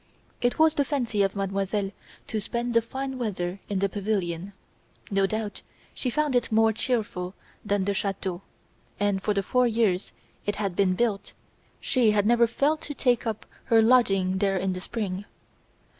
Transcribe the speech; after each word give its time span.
It 0.41 0.57
was 0.57 0.73
the 0.73 0.83
fancy 0.83 1.21
of 1.21 1.35
Mademoiselle 1.35 1.91
to 2.25 2.39
spend 2.39 2.73
the 2.73 2.81
fine 2.81 3.19
weather 3.19 3.59
in 3.69 3.77
the 3.77 3.87
pavilion; 3.87 4.53
no 5.11 5.27
doubt, 5.27 5.61
she 5.93 6.09
found 6.09 6.35
it 6.35 6.51
more 6.51 6.73
cheerful 6.73 7.35
than 7.63 7.85
the 7.85 7.93
chateau 7.93 8.41
and, 8.99 9.21
for 9.21 9.35
the 9.35 9.43
four 9.43 9.67
years 9.67 10.11
it 10.43 10.55
had 10.55 10.75
been 10.75 10.95
built, 10.95 11.33
she 11.79 12.09
had 12.09 12.25
never 12.25 12.47
failed 12.47 12.81
to 12.81 12.95
take 12.95 13.27
up 13.27 13.45
her 13.65 13.79
lodging 13.83 14.39
there 14.39 14.57
in 14.57 14.73
the 14.73 14.79
spring. 14.81 15.23